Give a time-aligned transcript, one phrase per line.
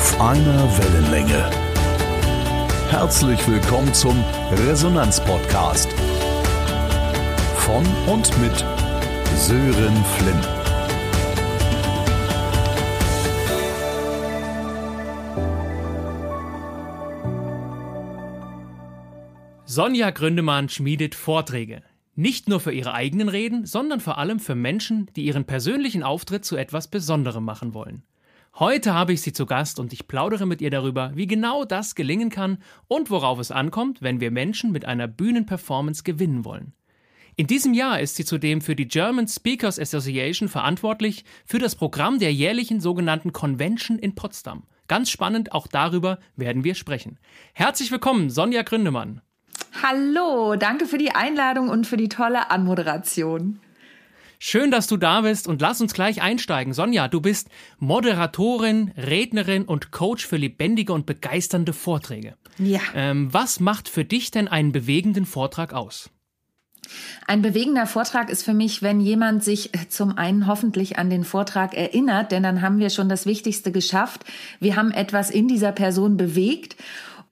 [0.00, 1.50] Auf einer Wellenlänge.
[2.88, 4.16] Herzlich willkommen zum
[4.66, 5.92] Resonanz-Podcast.
[7.56, 8.64] Von und mit
[9.36, 10.48] Sören Flint.
[19.66, 21.82] Sonja Gründemann schmiedet Vorträge.
[22.14, 26.46] Nicht nur für ihre eigenen Reden, sondern vor allem für Menschen, die ihren persönlichen Auftritt
[26.46, 28.02] zu etwas Besonderem machen wollen.
[28.58, 31.94] Heute habe ich sie zu Gast und ich plaudere mit ihr darüber, wie genau das
[31.94, 36.72] gelingen kann und worauf es ankommt, wenn wir Menschen mit einer Bühnenperformance gewinnen wollen.
[37.36, 42.18] In diesem Jahr ist sie zudem für die German Speakers Association verantwortlich für das Programm
[42.18, 44.64] der jährlichen sogenannten Convention in Potsdam.
[44.88, 47.18] Ganz spannend, auch darüber werden wir sprechen.
[47.54, 49.22] Herzlich willkommen, Sonja Gründemann.
[49.82, 53.60] Hallo, danke für die Einladung und für die tolle Anmoderation.
[54.42, 56.72] Schön, dass du da bist und lass uns gleich einsteigen.
[56.72, 62.36] Sonja, du bist Moderatorin, Rednerin und Coach für lebendige und begeisternde Vorträge.
[62.56, 62.80] Ja.
[62.94, 66.08] Ähm, was macht für dich denn einen bewegenden Vortrag aus?
[67.26, 71.74] Ein bewegender Vortrag ist für mich, wenn jemand sich zum einen hoffentlich an den Vortrag
[71.74, 74.24] erinnert, denn dann haben wir schon das Wichtigste geschafft.
[74.58, 76.76] Wir haben etwas in dieser Person bewegt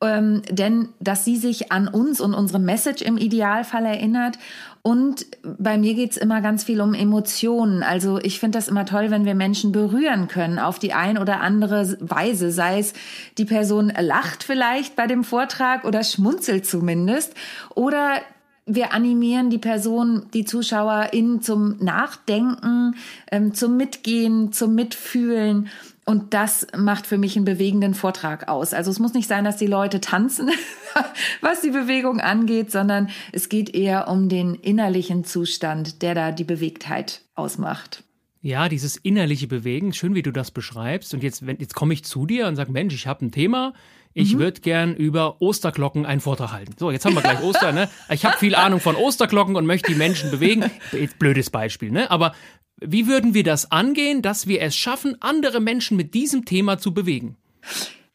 [0.00, 4.38] ähm, denn dass sie sich an uns und unsere Message im Idealfall erinnert.
[4.82, 7.82] Und bei mir geht's immer ganz viel um Emotionen.
[7.82, 11.40] Also ich finde das immer toll, wenn wir Menschen berühren können auf die ein oder
[11.40, 12.52] andere Weise.
[12.52, 12.94] Sei es,
[13.38, 17.34] die Person lacht vielleicht bei dem Vortrag oder schmunzelt zumindest.
[17.74, 18.20] Oder
[18.68, 22.94] wir animieren die Person, die ZuschauerInnen zum Nachdenken,
[23.32, 25.68] ähm, zum Mitgehen, zum Mitfühlen.
[26.08, 28.72] Und das macht für mich einen bewegenden Vortrag aus.
[28.72, 30.48] Also es muss nicht sein, dass die Leute tanzen,
[31.42, 36.44] was die Bewegung angeht, sondern es geht eher um den innerlichen Zustand, der da die
[36.44, 38.04] Bewegtheit ausmacht.
[38.40, 41.12] Ja, dieses innerliche Bewegen, schön wie du das beschreibst.
[41.12, 43.74] Und jetzt, jetzt komme ich zu dir und sage, Mensch, ich habe ein Thema.
[44.14, 44.38] Ich mhm.
[44.38, 46.72] würde gern über Osterglocken einen Vortrag halten.
[46.78, 47.90] So, jetzt haben wir gleich Ostern, ne?
[48.08, 50.70] Ich habe viel Ahnung von Osterglocken und möchte die Menschen bewegen.
[50.92, 52.10] Jetzt blödes Beispiel, ne?
[52.10, 52.32] Aber
[52.80, 56.94] wie würden wir das angehen, dass wir es schaffen, andere Menschen mit diesem Thema zu
[56.94, 57.36] bewegen?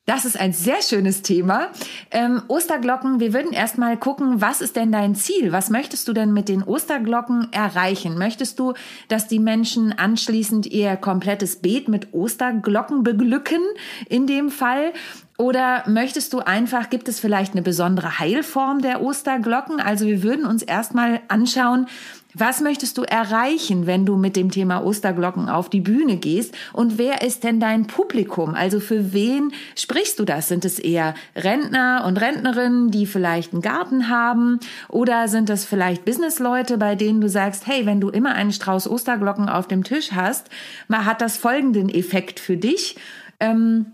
[0.05, 1.69] Das ist ein sehr schönes Thema.
[2.11, 5.53] Ähm, Osterglocken, wir würden erstmal gucken, was ist denn dein Ziel?
[5.53, 8.17] Was möchtest du denn mit den Osterglocken erreichen?
[8.17, 8.73] Möchtest du,
[9.07, 13.61] dass die Menschen anschließend ihr komplettes Beet mit Osterglocken beglücken
[14.09, 14.91] in dem Fall?
[15.37, 19.79] Oder möchtest du einfach, gibt es vielleicht eine besondere Heilform der Osterglocken?
[19.79, 21.87] Also wir würden uns erstmal anschauen,
[22.33, 26.55] was möchtest du erreichen, wenn du mit dem Thema Osterglocken auf die Bühne gehst?
[26.73, 28.55] Und wer ist denn dein Publikum?
[28.55, 30.47] Also für wen sprichst du das?
[30.47, 34.59] Sind es eher Rentner und Rentnerinnen, die vielleicht einen Garten haben?
[34.89, 38.89] Oder sind es vielleicht Businessleute, bei denen du sagst, hey, wenn du immer einen Strauß
[38.89, 40.49] Osterglocken auf dem Tisch hast,
[40.87, 42.95] mal hat das folgenden Effekt für dich.
[43.39, 43.93] Ähm,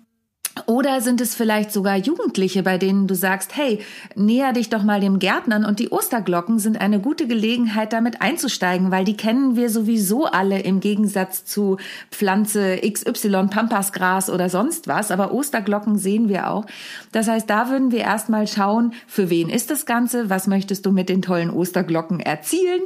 [0.65, 3.79] oder sind es vielleicht sogar Jugendliche, bei denen du sagst, hey,
[4.15, 8.91] näher dich doch mal dem Gärtnern und die Osterglocken sind eine gute Gelegenheit, damit einzusteigen,
[8.91, 11.77] weil die kennen wir sowieso alle im Gegensatz zu
[12.11, 15.11] Pflanze XY, Pampasgras oder sonst was.
[15.11, 16.66] Aber Osterglocken sehen wir auch.
[17.11, 20.29] Das heißt, da würden wir erstmal schauen, für wen ist das Ganze?
[20.29, 22.81] Was möchtest du mit den tollen Osterglocken erzielen?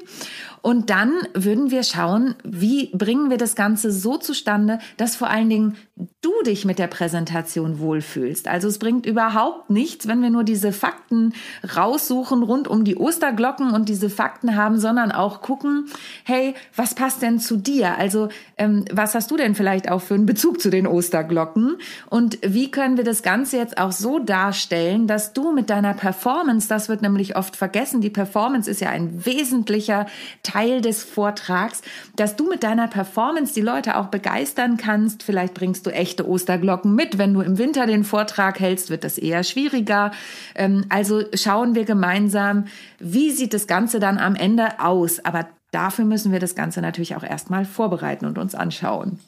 [0.63, 5.49] Und dann würden wir schauen, wie bringen wir das Ganze so zustande, dass vor allen
[5.49, 5.75] Dingen
[6.21, 8.47] du dich mit der Präsentation wohlfühlst.
[8.47, 11.33] Also es bringt überhaupt nichts, wenn wir nur diese Fakten
[11.75, 15.89] raussuchen rund um die Osterglocken und diese Fakten haben, sondern auch gucken,
[16.23, 17.97] hey, was passt denn zu dir?
[17.97, 21.75] Also ähm, was hast du denn vielleicht auch für einen Bezug zu den Osterglocken?
[22.09, 26.69] Und wie können wir das Ganze jetzt auch so darstellen, dass du mit deiner Performance,
[26.69, 30.05] das wird nämlich oft vergessen, die Performance ist ja ein wesentlicher
[30.41, 31.81] Teil des Vortrags,
[32.15, 35.23] dass du mit deiner Performance die Leute auch begeistern kannst.
[35.23, 37.17] Vielleicht bringst du echte Osterglocken mit.
[37.17, 40.11] Wenn du im Winter den Vortrag hältst, wird das eher schwieriger.
[40.55, 42.65] Ähm, also schauen wir gemeinsam,
[42.99, 45.23] wie sieht das Ganze dann am Ende aus.
[45.25, 49.19] Aber dafür müssen wir das Ganze natürlich auch erstmal vorbereiten und uns anschauen.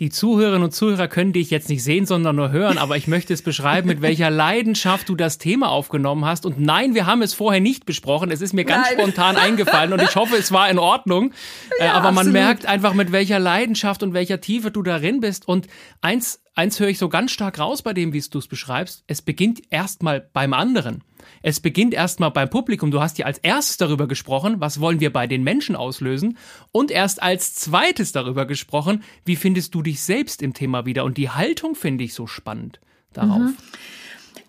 [0.00, 3.34] Die Zuhörerinnen und Zuhörer können dich jetzt nicht sehen, sondern nur hören, aber ich möchte
[3.34, 6.46] es beschreiben, mit welcher Leidenschaft du das Thema aufgenommen hast.
[6.46, 8.30] Und nein, wir haben es vorher nicht besprochen.
[8.30, 9.00] Es ist mir ganz nein.
[9.00, 11.32] spontan eingefallen und ich hoffe, es war in Ordnung.
[11.80, 12.32] Ja, äh, aber man absolut.
[12.32, 15.48] merkt einfach, mit welcher Leidenschaft und welcher Tiefe du darin bist.
[15.48, 15.66] Und
[16.00, 19.04] eins, eins höre ich so ganz stark raus bei dem, wie du es beschreibst.
[19.06, 21.04] Es beginnt erstmal beim anderen.
[21.40, 22.90] Es beginnt erstmal beim Publikum.
[22.90, 26.36] Du hast ja als erstes darüber gesprochen, was wollen wir bei den Menschen auslösen
[26.72, 31.16] und erst als zweites darüber gesprochen, wie findest du dich selbst im Thema wieder und
[31.16, 32.80] die Haltung finde ich so spannend
[33.12, 33.38] darauf.
[33.38, 33.56] Mhm.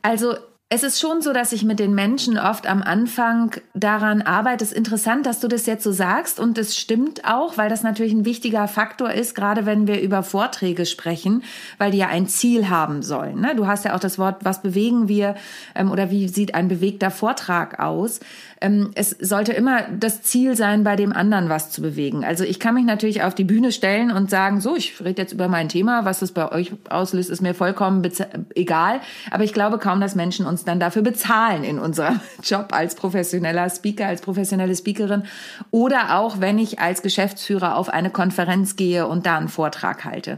[0.02, 0.36] Also
[0.72, 4.64] es ist schon so, dass ich mit den Menschen oft am Anfang daran arbeite.
[4.64, 7.82] Es ist interessant, dass du das jetzt so sagst und es stimmt auch, weil das
[7.82, 11.44] natürlich ein wichtiger Faktor ist, gerade wenn wir über Vorträge sprechen,
[11.80, 13.42] weil die ja ein Ziel haben sollen.
[13.42, 13.56] Ne?
[13.56, 15.34] Du hast ja auch das Wort, was bewegen wir
[15.74, 18.20] ähm, oder wie sieht ein bewegter Vortrag aus?
[18.62, 22.26] ähm, es sollte immer das Ziel sein, bei dem anderen was zu bewegen.
[22.26, 25.34] Also ich kann mich natürlich auf die Bühne stellen und sagen, so, ich rede jetzt
[25.34, 28.08] über mein Thema, was es bei euch auslöst, ist mir vollkommen
[28.56, 29.00] egal.
[29.32, 33.70] Aber ich glaube kaum, dass Menschen uns dann dafür bezahlen in unserem Job als professioneller
[33.70, 35.24] Speaker, als professionelle Speakerin
[35.72, 40.38] oder auch, wenn ich als Geschäftsführer auf eine Konferenz gehe und da einen Vortrag halte.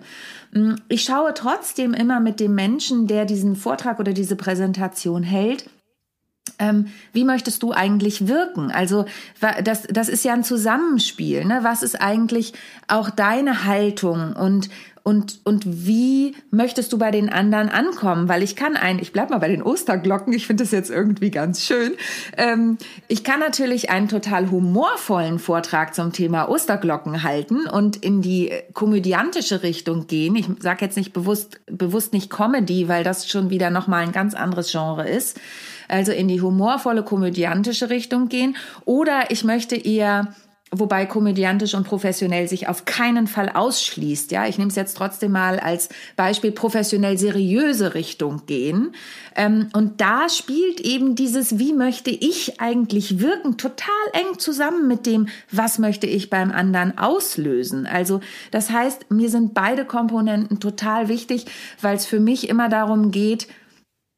[0.54, 5.66] Hm, ich schaue trotzdem immer mit dem Menschen, der diesen Vortrag oder diese Präsentation hält,
[6.62, 8.72] ähm, wie möchtest du eigentlich wirken?
[8.72, 9.06] Also
[9.64, 11.44] das, das ist ja ein Zusammenspiel.
[11.44, 11.60] Ne?
[11.64, 12.54] Was ist eigentlich
[12.88, 14.70] auch deine Haltung und
[15.03, 18.30] und und wie möchtest du bei den anderen ankommen?
[18.30, 20.33] Weil ich kann ein, ich bleib mal bei den Osterglocken.
[20.33, 21.94] Ich finde das jetzt irgendwie ganz schön.
[22.38, 22.77] Ähm,
[23.07, 29.63] ich kann natürlich einen total humorvollen Vortrag zum Thema Osterglocken halten und in die komödiantische
[29.63, 30.36] Richtung gehen.
[30.36, 34.12] Ich sage jetzt nicht bewusst bewusst nicht Comedy, weil das schon wieder noch mal ein
[34.12, 35.39] ganz anderes Genre ist
[35.92, 38.56] also in die humorvolle, komödiantische Richtung gehen.
[38.86, 40.33] Oder ich möchte eher
[40.74, 44.32] wobei komödiantisch und professionell sich auf keinen Fall ausschließt.
[44.32, 48.94] Ja, ich nehme es jetzt trotzdem mal als Beispiel professionell seriöse Richtung gehen.
[49.36, 55.06] Ähm, und da spielt eben dieses, wie möchte ich eigentlich wirken, total eng zusammen mit
[55.06, 57.86] dem, was möchte ich beim anderen auslösen.
[57.86, 58.22] Also
[58.52, 61.48] das heißt, mir sind beide Komponenten total wichtig,
[61.82, 63.50] weil es für mich immer darum geht,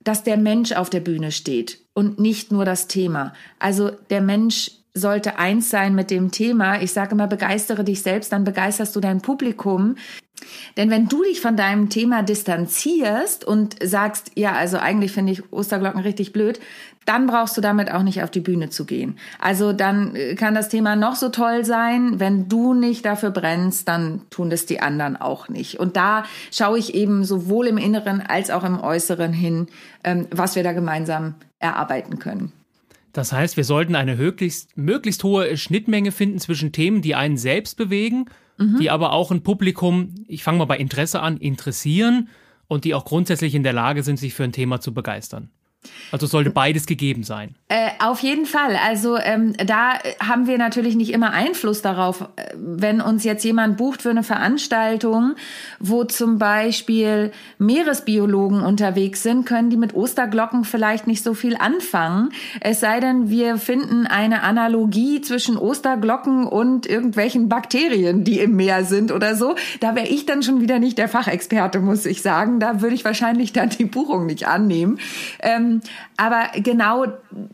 [0.04, 3.34] dass der Mensch auf der Bühne steht und nicht nur das Thema.
[3.58, 6.81] Also der Mensch sollte eins sein mit dem Thema.
[6.81, 9.95] Ich sage immer, begeistere dich selbst, dann begeisterst du dein Publikum.
[10.78, 15.54] Denn wenn du dich von deinem Thema distanzierst und sagst, ja, also eigentlich finde ich
[15.54, 16.60] Osterglocken richtig blöd,
[17.06, 19.18] dann brauchst du damit auch nicht auf die Bühne zu gehen.
[19.40, 22.19] Also dann äh, kann das Thema noch so toll sein.
[22.19, 25.80] Wenn du nicht dafür brennst, dann tun das die anderen auch nicht.
[25.80, 29.68] Und da schaue ich eben sowohl im Inneren als auch im Äußeren hin,
[30.04, 32.51] ähm, was wir da gemeinsam erarbeiten können.
[33.13, 37.77] Das heißt, wir sollten eine möglichst, möglichst hohe Schnittmenge finden zwischen Themen, die einen selbst
[37.77, 38.25] bewegen,
[38.57, 38.80] mhm.
[38.80, 42.30] die aber auch ein Publikum, ich fange mal bei Interesse an, interessieren
[42.68, 45.51] und die auch grundsätzlich in der Lage sind, sich für ein Thema zu begeistern.
[46.12, 47.56] Also sollte beides gegeben sein.
[47.69, 48.77] Äh, auf jeden Fall.
[48.85, 53.77] Also ähm, da haben wir natürlich nicht immer Einfluss darauf, äh, wenn uns jetzt jemand
[53.77, 55.33] bucht für eine Veranstaltung,
[55.80, 62.30] wo zum Beispiel Meeresbiologen unterwegs sind, können die mit Osterglocken vielleicht nicht so viel anfangen.
[62.62, 68.85] Es sei denn, wir finden eine Analogie zwischen Osterglocken und irgendwelchen Bakterien, die im Meer
[68.85, 69.56] sind oder so.
[69.80, 72.59] Da wäre ich dann schon wieder nicht der Fachexperte, muss ich sagen.
[72.59, 75.00] Da würde ich wahrscheinlich dann die Buchung nicht annehmen.
[75.41, 75.73] Ähm,
[76.18, 77.06] aber genau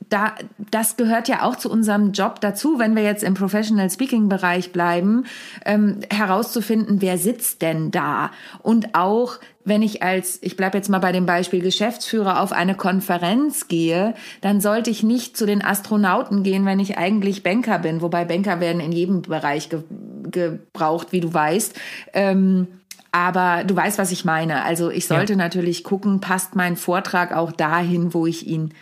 [0.10, 0.34] da,
[0.72, 4.72] das gehört ja auch zu unserem Job dazu, wenn wir jetzt im Professional Speaking Bereich
[4.72, 5.26] bleiben,
[5.66, 8.32] ähm, herauszufinden, wer sitzt denn da?
[8.64, 12.76] Und auch, wenn ich als, ich bleibe jetzt mal bei dem Beispiel Geschäftsführer auf eine
[12.76, 18.02] Konferenz gehe, dann sollte ich nicht zu den Astronauten gehen, wenn ich eigentlich Banker bin,
[18.02, 19.84] wobei Banker werden in jedem Bereich ge
[20.32, 21.80] gebraucht, wie du weißt.
[22.14, 22.68] Ähm,
[23.12, 24.64] aber du weißt, was ich meine.
[24.64, 25.38] Also ich sollte ja.
[25.38, 28.74] natürlich gucken, passt mein Vortrag auch dahin, wo ich ihn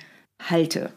[0.42, 0.92] halte.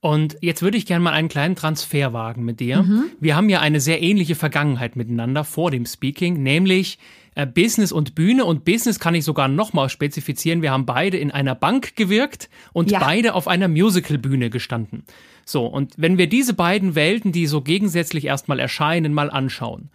[0.00, 2.82] Und jetzt würde ich gerne mal einen kleinen Transfer wagen mit dir.
[2.82, 3.04] Mhm.
[3.20, 6.98] Wir haben ja eine sehr ähnliche Vergangenheit miteinander vor dem Speaking, nämlich
[7.36, 8.44] äh, Business und Bühne.
[8.44, 10.60] Und Business kann ich sogar nochmal spezifizieren.
[10.60, 12.98] Wir haben beide in einer Bank gewirkt und ja.
[12.98, 15.04] beide auf einer Musicalbühne gestanden.
[15.44, 19.90] So, und wenn wir diese beiden Welten, die so gegensätzlich erstmal erscheinen, mal anschauen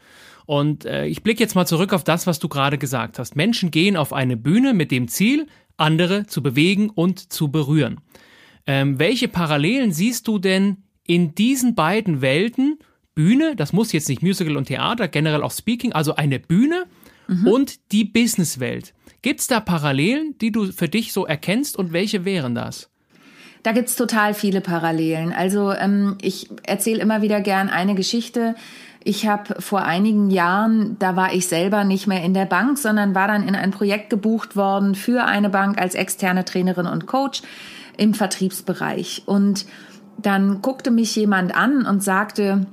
[0.47, 3.35] und äh, ich blicke jetzt mal zurück auf das, was du gerade gesagt hast.
[3.35, 7.99] Menschen gehen auf eine Bühne mit dem Ziel, andere zu bewegen und zu berühren.
[8.65, 12.79] Ähm, welche Parallelen siehst du denn in diesen beiden Welten?
[13.13, 16.85] Bühne, das muss jetzt nicht Musical und Theater, generell auch Speaking, also eine Bühne
[17.27, 17.47] mhm.
[17.47, 18.93] und die Businesswelt.
[19.21, 22.89] Gibt es da Parallelen, die du für dich so erkennst und welche wären das?
[23.63, 25.33] Da gibt's total viele Parallelen.
[25.33, 28.55] Also ähm, ich erzähle immer wieder gern eine Geschichte.
[29.07, 33.15] Ich habe vor einigen Jahren, da war ich selber nicht mehr in der Bank, sondern
[33.15, 37.41] war dann in ein Projekt gebucht worden für eine Bank als externe Trainerin und Coach
[37.95, 39.23] im Vertriebsbereich.
[39.25, 39.65] Und
[40.17, 42.67] dann guckte mich jemand an und sagte,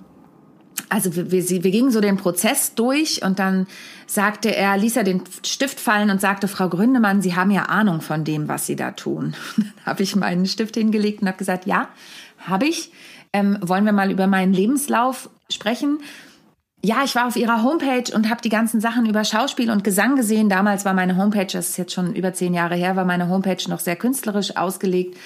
[0.89, 3.69] also wir, wir, wir gingen so den Prozess durch und dann
[4.09, 8.01] sagte er, ließ er den Stift fallen und sagte, Frau Gründemann, Sie haben ja Ahnung
[8.01, 9.37] von dem, was Sie da tun.
[9.57, 11.91] Dann habe ich meinen Stift hingelegt und habe gesagt, ja,
[12.39, 12.91] habe ich.
[13.33, 15.99] Ähm, wollen wir mal über meinen Lebenslauf sprechen?
[16.85, 20.17] ja, ich war auf ihrer Homepage und habe die ganzen Sachen über Schauspiel und Gesang
[20.17, 20.51] gesehen.
[20.51, 23.69] Damals war meine Homepage, das ist jetzt schon über zehn Jahre her, war meine Homepage
[23.69, 25.17] noch sehr künstlerisch ausgelegt.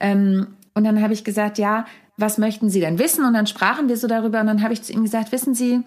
[0.00, 1.84] Ähm, und dann habe ich gesagt, ja,
[2.16, 3.24] was möchten Sie denn wissen?
[3.26, 5.82] Und dann sprachen wir so darüber und dann habe ich zu ihm gesagt, wissen Sie,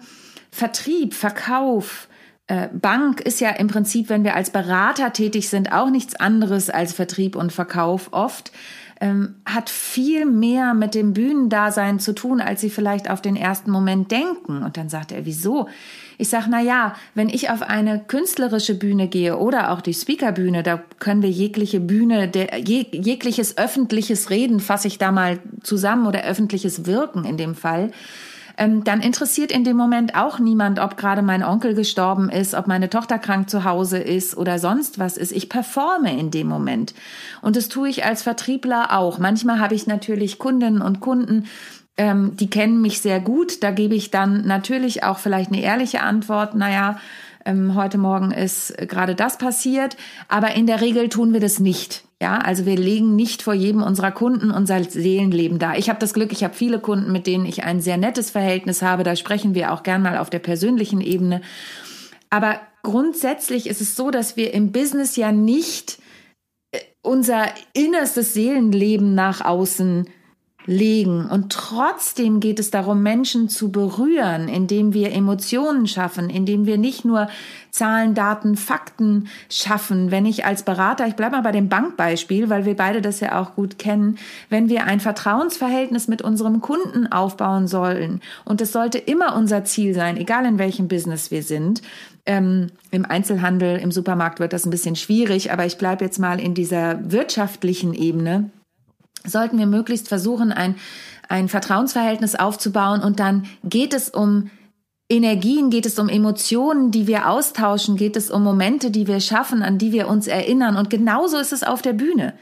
[0.52, 2.08] Vertrieb, Verkauf,
[2.46, 6.70] äh, Bank ist ja im Prinzip, wenn wir als Berater tätig sind, auch nichts anderes
[6.70, 8.52] als Vertrieb und Verkauf oft
[9.00, 13.70] ähm, hat viel mehr mit dem Bühnendasein zu tun, als sie vielleicht auf den ersten
[13.70, 14.62] Moment denken.
[14.62, 15.68] Und dann sagt er, wieso?
[16.16, 20.64] Ich sage, na ja, wenn ich auf eine künstlerische Bühne gehe oder auch die Speakerbühne,
[20.64, 26.06] da können wir jegliche Bühne, der, jeg, jegliches öffentliches Reden fasse ich da mal zusammen
[26.06, 27.92] oder öffentliches Wirken in dem Fall
[28.58, 32.66] ähm, dann interessiert in dem Moment auch niemand, ob gerade mein Onkel gestorben ist, ob
[32.66, 35.32] meine Tochter krank zu Hause ist oder sonst was ist.
[35.32, 36.92] Ich performe in dem Moment.
[37.40, 39.18] Und das tue ich als Vertriebler auch.
[39.18, 41.46] Manchmal habe ich natürlich Kundinnen und Kunden,
[41.96, 43.62] ähm, die kennen mich sehr gut.
[43.62, 46.54] Da gebe ich dann natürlich auch vielleicht eine ehrliche Antwort.
[46.54, 46.98] Naja,
[47.48, 49.96] ähm, heute Morgen ist gerade das passiert.
[50.28, 52.04] Aber in der Regel tun wir das nicht.
[52.20, 55.74] Ja, also wir legen nicht vor jedem unserer Kunden unser Seelenleben da.
[55.76, 58.82] Ich habe das Glück, ich habe viele Kunden, mit denen ich ein sehr nettes Verhältnis
[58.82, 59.04] habe.
[59.04, 61.40] Da sprechen wir auch gern mal auf der persönlichen Ebene.
[62.28, 65.98] Aber grundsätzlich ist es so, dass wir im Business ja nicht
[66.72, 70.08] äh, unser innerstes Seelenleben nach außen
[70.68, 71.24] legen.
[71.24, 77.06] Und trotzdem geht es darum, Menschen zu berühren, indem wir Emotionen schaffen, indem wir nicht
[77.06, 77.28] nur
[77.70, 80.10] Zahlen, Daten, Fakten schaffen.
[80.10, 83.40] Wenn ich als Berater, ich bleibe mal bei dem Bankbeispiel, weil wir beide das ja
[83.40, 84.18] auch gut kennen,
[84.50, 89.94] wenn wir ein Vertrauensverhältnis mit unserem Kunden aufbauen sollen, und es sollte immer unser Ziel
[89.94, 91.82] sein, egal in welchem Business wir sind,
[92.26, 96.38] ähm, Im Einzelhandel, im Supermarkt wird das ein bisschen schwierig, aber ich bleibe jetzt mal
[96.38, 98.50] in dieser wirtschaftlichen Ebene
[99.28, 100.76] sollten wir möglichst versuchen, ein,
[101.28, 103.02] ein Vertrauensverhältnis aufzubauen.
[103.02, 104.50] Und dann geht es um
[105.10, 109.62] Energien, geht es um Emotionen, die wir austauschen, geht es um Momente, die wir schaffen,
[109.62, 110.76] an die wir uns erinnern.
[110.76, 112.34] Und genauso ist es auf der Bühne.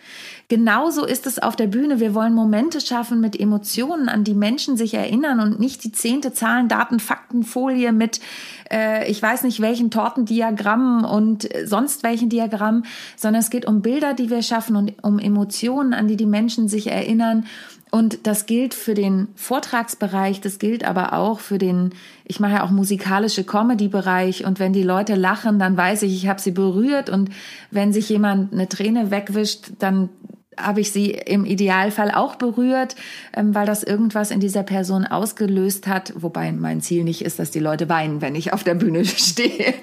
[0.48, 2.00] Genauso ist es auf der Bühne.
[2.00, 6.32] Wir wollen Momente schaffen mit Emotionen, an die Menschen sich erinnern und nicht die zehnte
[6.32, 8.18] Zahlen, Daten, Faktenfolie mit,
[8.72, 12.84] äh, ich weiß nicht welchen Tortendiagrammen und sonst welchen Diagrammen,
[13.16, 16.66] sondern es geht um Bilder, die wir schaffen und um Emotionen, an die die Menschen
[16.66, 17.46] sich erinnern
[17.90, 22.64] und das gilt für den Vortragsbereich, das gilt aber auch für den, ich mache ja
[22.64, 27.08] auch musikalische Comedy-Bereich und wenn die Leute lachen, dann weiß ich, ich habe sie berührt
[27.08, 27.30] und
[27.70, 30.08] wenn sich jemand eine Träne wegwischt, dann
[30.58, 32.96] habe ich sie im Idealfall auch berührt,
[33.34, 36.14] ähm, weil das irgendwas in dieser Person ausgelöst hat.
[36.16, 39.74] Wobei mein Ziel nicht ist, dass die Leute weinen, wenn ich auf der Bühne stehe.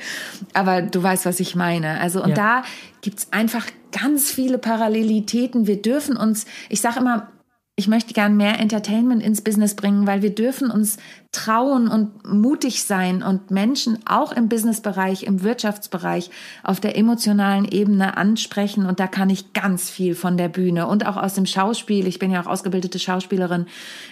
[0.53, 1.99] Aber du weißt, was ich meine.
[1.99, 2.35] Also und ja.
[2.35, 2.63] da
[3.01, 5.67] gibt's einfach ganz viele Parallelitäten.
[5.67, 7.27] Wir dürfen uns, ich sage immer,
[7.75, 10.97] ich möchte gern mehr Entertainment ins Business bringen, weil wir dürfen uns
[11.31, 16.29] trauen und mutig sein und Menschen auch im Businessbereich, im Wirtschaftsbereich
[16.61, 18.85] auf der emotionalen Ebene ansprechen.
[18.85, 22.19] Und da kann ich ganz viel von der Bühne und auch aus dem Schauspiel, ich
[22.19, 23.65] bin ja auch ausgebildete Schauspielerin,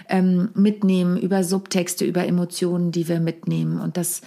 [0.10, 3.80] ähm, mitnehmen über Subtexte, über Emotionen, die wir mitnehmen.
[3.80, 4.22] Und das,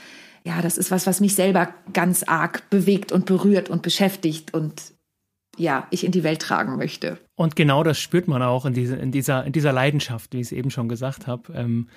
[0.44, 4.94] ja, das ist was, was mich selber ganz arg bewegt und berührt und beschäftigt und
[5.56, 7.18] ja, ich in die Welt tragen möchte.
[7.36, 10.46] Und genau das spürt man auch in, diese, in, dieser, in dieser Leidenschaft, wie ich
[10.46, 11.52] es eben schon gesagt habe.
[11.54, 11.88] Ähm,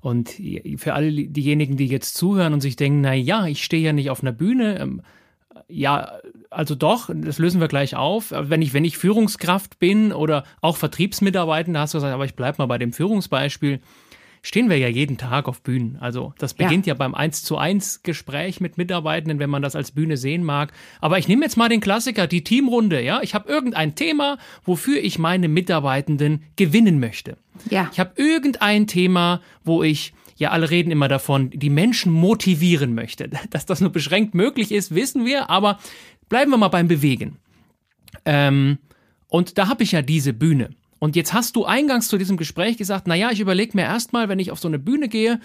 [0.00, 0.40] und
[0.76, 4.10] für alle diejenigen, die jetzt zuhören und sich denken, na ja, ich stehe ja nicht
[4.10, 5.02] auf einer Bühne, ähm,
[5.68, 6.12] ja,
[6.50, 8.32] also doch, das lösen wir gleich auf.
[8.36, 12.34] Wenn ich, wenn ich Führungskraft bin oder auch Vertriebsmitarbeiter, da hast du gesagt, aber ich
[12.34, 13.80] bleibe mal bei dem Führungsbeispiel
[14.46, 15.96] stehen wir ja jeden Tag auf Bühnen.
[15.98, 19.74] Also das beginnt ja, ja beim 1 zu 1 Gespräch mit Mitarbeitenden, wenn man das
[19.74, 20.72] als Bühne sehen mag.
[21.00, 23.20] Aber ich nehme jetzt mal den Klassiker, die Teamrunde, ja.
[23.22, 27.38] Ich habe irgendein Thema, wofür ich meine Mitarbeitenden gewinnen möchte.
[27.70, 27.90] Ja.
[27.90, 33.28] Ich habe irgendein Thema, wo ich ja, alle reden immer davon, die Menschen motivieren möchte.
[33.50, 35.80] Dass das nur beschränkt möglich ist, wissen wir, aber
[36.28, 37.38] bleiben wir mal beim Bewegen.
[38.24, 38.78] Ähm,
[39.26, 40.70] und da habe ich ja diese Bühne.
[40.98, 44.38] Und jetzt hast du eingangs zu diesem Gespräch gesagt, naja, ich überlege mir erstmal, wenn
[44.38, 45.40] ich auf so eine Bühne gehe,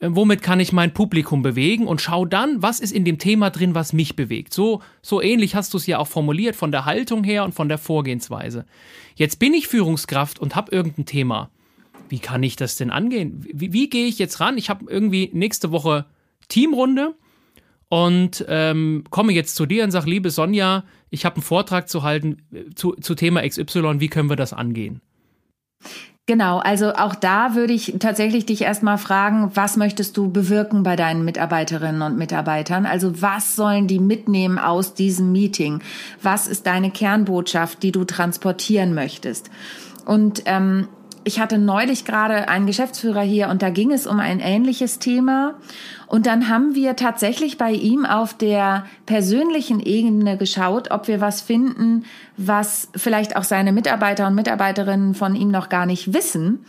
[0.00, 3.50] äh, womit kann ich mein Publikum bewegen und schau dann, was ist in dem Thema
[3.50, 4.52] drin, was mich bewegt.
[4.52, 7.68] So, so ähnlich hast du es ja auch formuliert von der Haltung her und von
[7.68, 8.66] der Vorgehensweise.
[9.14, 11.50] Jetzt bin ich Führungskraft und habe irgendein Thema.
[12.08, 13.46] Wie kann ich das denn angehen?
[13.52, 14.58] Wie, wie gehe ich jetzt ran?
[14.58, 16.06] Ich habe irgendwie nächste Woche
[16.48, 17.14] Teamrunde
[17.88, 22.02] und ähm, komme jetzt zu dir und sage, liebe Sonja, ich habe einen Vortrag zu
[22.02, 25.00] halten äh, zu, zu Thema XY, wie können wir das angehen?
[26.26, 30.94] Genau, also auch da würde ich tatsächlich dich erstmal fragen, was möchtest du bewirken bei
[30.94, 32.86] deinen Mitarbeiterinnen und Mitarbeitern?
[32.86, 35.82] Also was sollen die mitnehmen aus diesem Meeting?
[36.22, 39.50] Was ist deine Kernbotschaft, die du transportieren möchtest?
[40.06, 40.88] Und ähm,
[41.24, 45.54] ich hatte neulich gerade einen Geschäftsführer hier und da ging es um ein ähnliches Thema.
[46.06, 51.40] Und dann haben wir tatsächlich bei ihm auf der persönlichen Ebene geschaut, ob wir was
[51.40, 52.04] finden,
[52.36, 56.64] was vielleicht auch seine Mitarbeiter und Mitarbeiterinnen von ihm noch gar nicht wissen.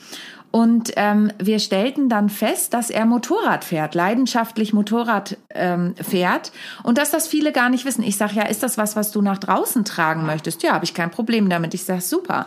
[0.56, 6.52] Und ähm, wir stellten dann fest, dass er Motorrad fährt, leidenschaftlich Motorrad ähm, fährt
[6.84, 8.04] und dass das viele gar nicht wissen.
[8.04, 10.62] Ich sage, ja, ist das was, was du nach draußen tragen möchtest?
[10.62, 11.74] Ja, habe ich kein Problem damit.
[11.74, 12.46] Ich sage, super.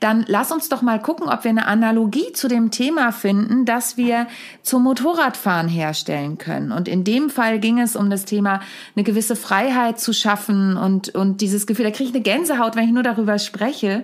[0.00, 3.96] Dann lass uns doch mal gucken, ob wir eine Analogie zu dem Thema finden, dass
[3.96, 4.26] wir
[4.60, 6.72] zum Motorradfahren herstellen können.
[6.72, 8.60] Und in dem Fall ging es um das Thema,
[8.94, 12.84] eine gewisse Freiheit zu schaffen und, und dieses Gefühl, da kriege ich eine Gänsehaut, wenn
[12.84, 14.02] ich nur darüber spreche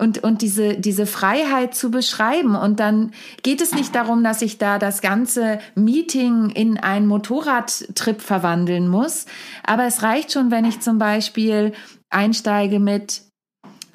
[0.00, 2.56] und, und diese, diese Freiheit zu beschreiben.
[2.56, 8.22] Und dann geht es nicht darum, dass ich da das ganze Meeting in einen Motorradtrip
[8.22, 9.26] verwandeln muss.
[9.64, 11.72] Aber es reicht schon, wenn ich zum Beispiel
[12.08, 13.22] einsteige mit,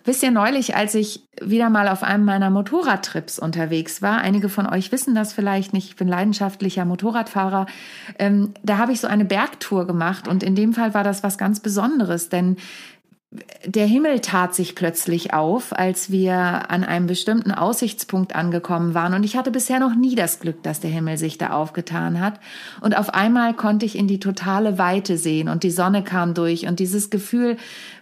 [0.08, 4.68] Wisst ihr neulich, als ich wieder mal auf einem meiner Motorradtrips unterwegs war, einige von
[4.68, 7.66] euch wissen das vielleicht nicht, ich bin leidenschaftlicher Motorradfahrer,
[8.20, 10.28] ähm, da habe ich so eine Bergtour gemacht.
[10.28, 12.58] Und in dem Fall war das was ganz Besonderes, denn
[13.66, 19.14] der Himmel tat sich plötzlich auf, als wir an einem bestimmten Aussichtspunkt angekommen waren.
[19.14, 22.40] Und ich hatte bisher noch nie das Glück, dass der Himmel sich da aufgetan hat.
[22.82, 26.68] Und auf einmal konnte ich in die totale Weite sehen und die Sonne kam durch.
[26.68, 27.58] Und dieses Gefühl,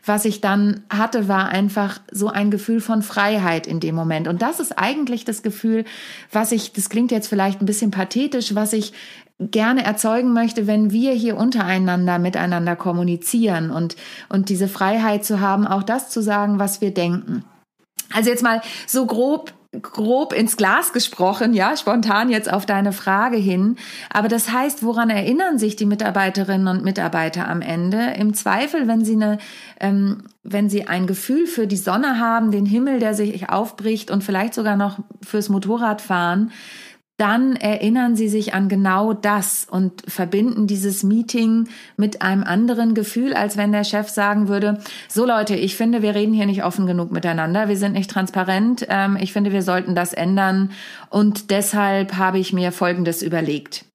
[0.06, 4.28] was ich dann hatte, war einfach so ein Gefühl von Freiheit in dem Moment.
[4.28, 5.86] Und das ist eigentlich das Gefühl,
[6.32, 8.94] was ich, das klingt jetzt vielleicht ein bisschen pathetisch, was ich
[9.52, 13.96] gerne erzeugen möchte, wenn wir hier untereinander miteinander kommunizieren und,
[14.30, 17.44] und diese Freiheit zu haben, auch das zu sagen, was wir denken.
[18.14, 23.38] Also jetzt mal so grob grob ins Glas gesprochen, ja, spontan jetzt auf deine Frage
[23.38, 23.78] hin.
[24.12, 28.14] Aber das heißt, woran erinnern sich die Mitarbeiterinnen und Mitarbeiter am Ende?
[28.18, 29.40] Im Zweifel, wenn sie eine,
[29.80, 34.24] ähm, wenn sie ein Gefühl für die Sonne haben, den Himmel, der sich aufbricht und
[34.24, 36.52] vielleicht sogar noch fürs Motorradfahren,
[37.18, 43.34] dann erinnern sie sich an genau das und verbinden dieses Meeting mit einem anderen Gefühl,
[43.34, 46.88] als wenn der Chef sagen würde, so Leute, ich finde, wir reden hier nicht offen
[46.88, 50.72] genug miteinander, wir sind nicht transparent, ähm, ich finde, wir sollten das ändern
[51.10, 53.86] und deshalb habe ich mir Folgendes überlegt.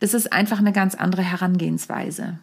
[0.00, 2.38] Das ist einfach eine ganz andere Herangehensweise.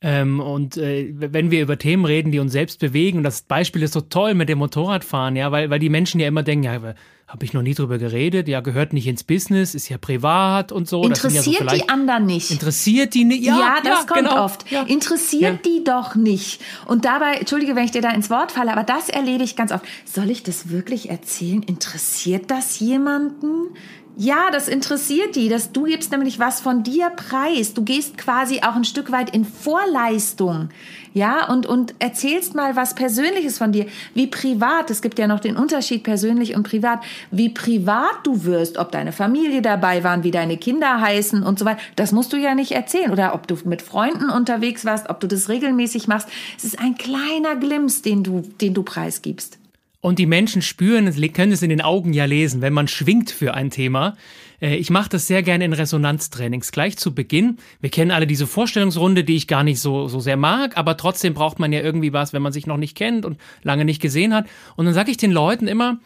[0.00, 3.82] Ähm, und äh, wenn wir über Themen reden, die uns selbst bewegen, und das Beispiel
[3.82, 6.94] ist so toll mit dem Motorradfahren, ja, weil, weil die Menschen ja immer denken, ja,
[7.28, 10.88] habe ich noch nie drüber geredet, ja, gehört nicht ins Business, ist ja privat und
[10.88, 11.02] so.
[11.02, 12.50] Interessiert ja so die anderen nicht.
[12.50, 13.44] Interessiert die nicht?
[13.44, 14.44] Ja, ja das ja, kommt genau.
[14.44, 14.70] oft.
[14.70, 14.82] Ja.
[14.84, 16.62] Interessiert die doch nicht.
[16.86, 19.72] Und dabei, entschuldige, wenn ich dir da ins Wort falle, aber das erlebe ich ganz
[19.72, 19.84] oft.
[20.06, 21.62] Soll ich das wirklich erzählen?
[21.62, 23.74] Interessiert das jemanden?
[24.20, 25.48] Ja, das interessiert die.
[25.48, 27.72] dass du gibst nämlich was von dir preis.
[27.72, 30.70] Du gehst quasi auch ein Stück weit in Vorleistung.
[31.14, 33.86] Ja, und, und erzählst mal was Persönliches von dir.
[34.14, 36.98] Wie privat, es gibt ja noch den Unterschied persönlich und privat,
[37.30, 41.64] wie privat du wirst, ob deine Familie dabei waren, wie deine Kinder heißen und so
[41.64, 41.80] weiter.
[41.94, 43.12] Das musst du ja nicht erzählen.
[43.12, 46.28] Oder ob du mit Freunden unterwegs warst, ob du das regelmäßig machst.
[46.56, 49.57] Es ist ein kleiner Glimps, den du, den du preisgibst.
[50.00, 53.54] Und die Menschen spüren, können es in den Augen ja lesen, wenn man schwingt für
[53.54, 54.16] ein Thema.
[54.60, 56.70] Äh, ich mache das sehr gerne in Resonanztrainings.
[56.70, 57.58] Gleich zu Beginn.
[57.80, 61.34] Wir kennen alle diese Vorstellungsrunde, die ich gar nicht so, so sehr mag, aber trotzdem
[61.34, 64.34] braucht man ja irgendwie was, wenn man sich noch nicht kennt und lange nicht gesehen
[64.34, 64.46] hat.
[64.76, 65.98] Und dann sage ich den Leuten immer,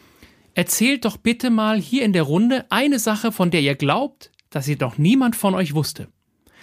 [0.55, 4.65] erzählt doch bitte mal hier in der Runde eine Sache, von der ihr glaubt, dass
[4.65, 6.09] sie doch niemand von euch wusste.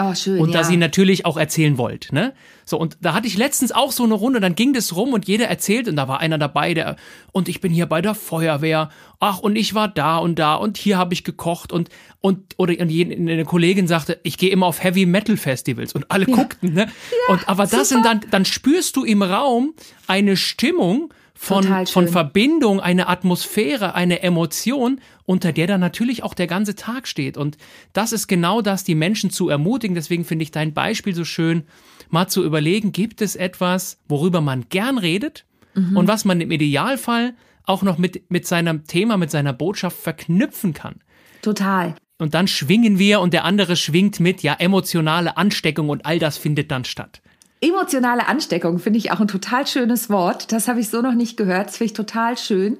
[0.02, 0.60] Oh, schön, und ja.
[0.60, 2.34] dass ihr natürlich auch erzählen wollt, ne?
[2.64, 5.28] So, und da hatte ich letztens auch so eine Runde, dann ging das rum und
[5.28, 6.96] jeder erzählt und da war einer dabei, der,
[7.34, 10.78] und ich bin hier bei der Feuerwehr, ach, und ich war da und da und
[10.78, 11.90] hier habe ich gekocht und,
[12.22, 16.30] und, oder und eine Kollegin sagte, ich gehe immer auf Heavy Metal Festivals und alle
[16.30, 16.34] ja.
[16.34, 16.86] guckten, ne?
[16.86, 17.86] Ja, und, aber das super.
[17.86, 19.74] sind dann, dann spürst du im Raum
[20.08, 26.47] eine Stimmung, von, von Verbindung, eine Atmosphäre, eine Emotion, unter der dann natürlich auch der
[26.47, 27.38] ganze Tag steht.
[27.38, 27.58] Und
[27.93, 29.95] das ist genau das, die Menschen zu ermutigen.
[29.95, 31.63] Deswegen finde ich dein Beispiel so schön,
[32.10, 35.95] mal zu überlegen, gibt es etwas, worüber man gern redet mhm.
[35.95, 40.73] und was man im Idealfall auch noch mit, mit seinem Thema, mit seiner Botschaft verknüpfen
[40.73, 40.95] kann.
[41.41, 41.95] Total.
[42.17, 46.38] Und dann schwingen wir und der andere schwingt mit, ja, emotionale Ansteckung und all das
[46.38, 47.21] findet dann statt.
[47.62, 50.54] Emotionale Ansteckung finde ich auch ein total schönes Wort.
[50.54, 51.67] Das habe ich so noch nicht gehört.
[51.67, 52.78] Das finde ich total schön.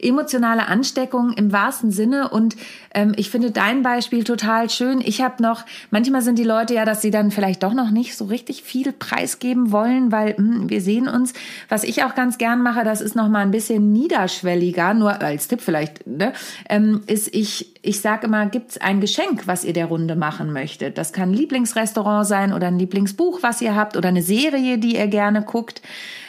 [0.00, 2.30] Emotionale Ansteckung im wahrsten Sinne.
[2.30, 2.56] Und
[2.92, 5.00] ähm, ich finde dein Beispiel total schön.
[5.00, 8.16] Ich habe noch, manchmal sind die Leute ja, dass sie dann vielleicht doch noch nicht
[8.16, 11.32] so richtig viel preisgeben wollen, weil mh, hm, wir sehen uns.
[11.68, 15.46] Was ich auch ganz gern mache, das ist noch mal ein bisschen niederschwelliger, nur als
[15.46, 16.32] Tipp vielleicht, ne,
[16.68, 20.98] ähm, ist ich, ich sage immer, gibt's ein Geschenk, was ihr der Runde machen möchtet.
[20.98, 24.96] Das kann ein Lieblingsrestaurant sein oder ein Lieblingsbuch, was ihr habt oder eine Serie, die
[24.96, 25.82] ihr gerne guckt.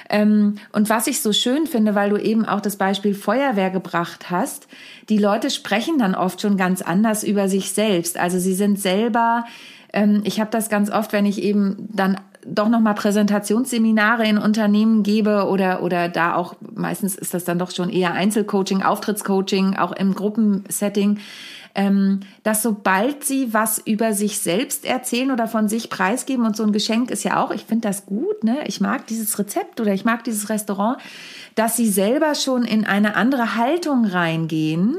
[0.10, 4.30] Ähm, und was ich so schön finde, weil du eben auch das Beispiel Feuerwehr gebracht
[4.30, 4.68] hast,
[5.10, 8.18] die Leute sprechen dann oft schon ganz anders über sich selbst.
[8.18, 9.46] Also sie sind selber,
[9.94, 15.04] ähm, ich habe das ganz oft, wenn ich eben dann doch nochmal Präsentationsseminare in Unternehmen
[15.04, 19.92] gebe oder, oder da auch, meistens ist das dann doch schon eher Einzelcoaching, Auftrittscoaching, auch
[19.92, 21.20] im Gruppensetting,
[21.78, 26.64] ähm, dass sobald sie was über sich selbst erzählen oder von sich preisgeben und so
[26.64, 28.58] ein Geschenk ist ja auch, ich finde das gut, ne?
[28.66, 30.98] Ich mag dieses Rezept oder ich mag dieses Restaurant,
[31.54, 34.98] dass sie selber schon in eine andere Haltung reingehen,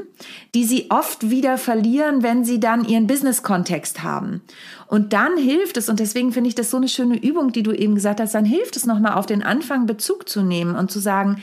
[0.55, 4.41] die sie oft wieder verlieren, wenn sie dann ihren Business-Kontext haben.
[4.87, 7.73] Und dann hilft es, und deswegen finde ich das so eine schöne Übung, die du
[7.73, 10.99] eben gesagt hast, dann hilft es nochmal auf den Anfang Bezug zu nehmen und zu
[10.99, 11.41] sagen,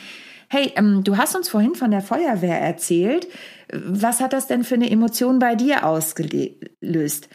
[0.56, 3.28] hey, ähm, du hast uns vorhin von der Feuerwehr erzählt.
[3.72, 7.28] Was hat das denn für eine Emotion bei dir ausgelöst?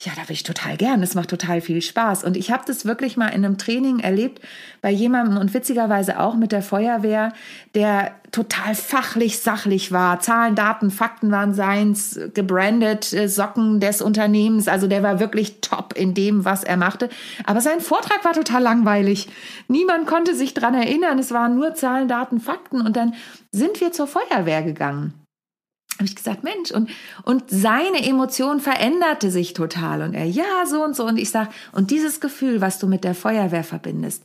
[0.00, 1.00] Ja, da bin ich total gern.
[1.00, 2.22] Das macht total viel Spaß.
[2.22, 4.40] Und ich habe das wirklich mal in einem Training erlebt
[4.80, 7.32] bei jemandem und witzigerweise auch mit der Feuerwehr,
[7.74, 10.20] der total fachlich, sachlich war.
[10.20, 14.68] Zahlen, Daten, Fakten waren seins, gebrandet, äh, Socken des Unternehmens.
[14.68, 17.08] Also der war wirklich top in dem, was er machte.
[17.44, 19.28] Aber sein Vortrag war total langweilig.
[19.66, 21.18] Niemand konnte sich dran erinnern.
[21.18, 22.82] Es waren nur Zahlen, Daten, Fakten.
[22.82, 23.14] Und dann
[23.50, 25.27] sind wir zur Feuerwehr gegangen
[25.98, 26.90] habe ich gesagt, Mensch, und,
[27.24, 30.02] und seine Emotion veränderte sich total.
[30.02, 31.04] Und er, ja, so und so.
[31.04, 34.22] Und ich sage, und dieses Gefühl, was du mit der Feuerwehr verbindest,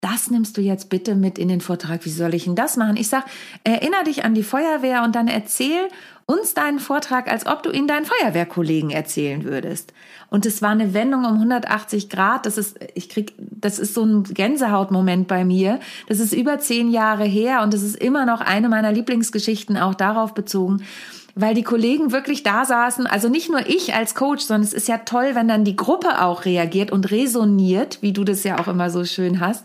[0.00, 2.04] das nimmst du jetzt bitte mit in den Vortrag.
[2.06, 2.96] Wie soll ich denn das machen?
[2.96, 3.26] Ich sage,
[3.64, 5.88] erinnere dich an die Feuerwehr und dann erzähl
[6.30, 9.92] uns deinen Vortrag, als ob du ihn deinen Feuerwehrkollegen erzählen würdest.
[10.30, 12.46] Und es war eine Wendung um 180 Grad.
[12.46, 15.80] Das ist, ich krieg, das ist so ein Gänsehautmoment bei mir.
[16.08, 19.94] Das ist über zehn Jahre her und es ist immer noch eine meiner Lieblingsgeschichten auch
[19.94, 20.82] darauf bezogen
[21.36, 24.88] weil die Kollegen wirklich da saßen, also nicht nur ich als Coach, sondern es ist
[24.88, 28.66] ja toll, wenn dann die Gruppe auch reagiert und resoniert, wie du das ja auch
[28.66, 29.64] immer so schön hast.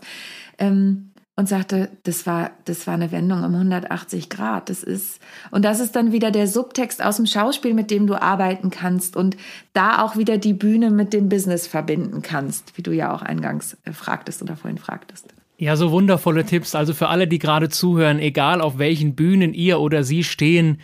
[0.58, 4.70] Ähm, und sagte, das war, das war eine Wendung um 180 Grad.
[4.70, 5.20] Das ist,
[5.50, 9.16] und das ist dann wieder der Subtext aus dem Schauspiel, mit dem du arbeiten kannst
[9.16, 9.36] und
[9.74, 13.76] da auch wieder die Bühne mit dem Business verbinden kannst, wie du ja auch eingangs
[13.84, 15.26] äh, fragtest oder vorhin fragtest.
[15.58, 16.74] Ja, so wundervolle Tipps.
[16.74, 20.80] Also für alle, die gerade zuhören, egal auf welchen Bühnen ihr oder sie stehen,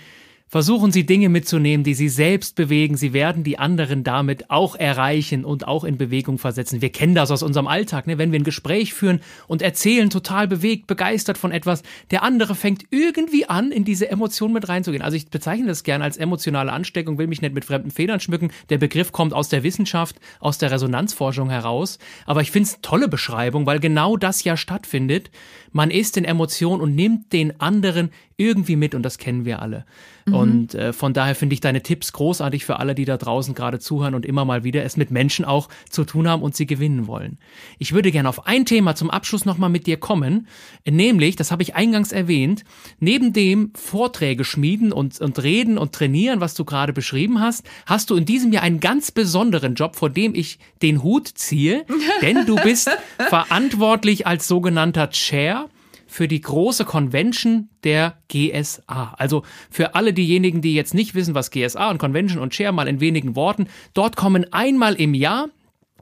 [0.52, 2.98] Versuchen Sie Dinge mitzunehmen, die Sie selbst bewegen.
[2.98, 6.82] Sie werden die anderen damit auch erreichen und auch in Bewegung versetzen.
[6.82, 8.18] Wir kennen das aus unserem Alltag, ne?
[8.18, 11.82] wenn wir ein Gespräch führen und erzählen, total bewegt, begeistert von etwas.
[12.10, 15.02] Der andere fängt irgendwie an, in diese Emotion mit reinzugehen.
[15.02, 18.50] Also ich bezeichne das gern als emotionale Ansteckung, will mich nicht mit fremden Federn schmücken.
[18.68, 21.98] Der Begriff kommt aus der Wissenschaft, aus der Resonanzforschung heraus.
[22.26, 25.30] Aber ich finde es tolle Beschreibung, weil genau das ja stattfindet.
[25.70, 29.84] Man ist in Emotion und nimmt den anderen irgendwie mit und das kennen wir alle.
[30.26, 30.34] Mhm.
[30.34, 33.78] Und äh, von daher finde ich deine Tipps großartig für alle, die da draußen gerade
[33.78, 37.06] zuhören und immer mal wieder es mit Menschen auch zu tun haben und sie gewinnen
[37.06, 37.38] wollen.
[37.78, 40.46] Ich würde gerne auf ein Thema zum Abschluss nochmal mit dir kommen,
[40.88, 42.64] nämlich, das habe ich eingangs erwähnt,
[43.00, 48.10] neben dem Vorträge schmieden und, und reden und trainieren, was du gerade beschrieben hast, hast
[48.10, 51.84] du in diesem Jahr einen ganz besonderen Job, vor dem ich den Hut ziehe,
[52.22, 52.90] denn du bist
[53.28, 55.68] verantwortlich als sogenannter Chair
[56.12, 59.14] für die große Convention der GSA.
[59.16, 62.86] Also für alle diejenigen, die jetzt nicht wissen, was GSA und Convention und Chair mal
[62.86, 65.48] in wenigen Worten, dort kommen einmal im Jahr